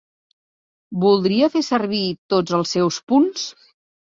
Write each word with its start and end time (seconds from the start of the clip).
Voldria 1.03 1.49
fer 1.57 1.63
servir 1.67 2.01
tots 2.35 2.57
els 2.61 2.75
seus 2.79 2.99
punts? 3.13 3.47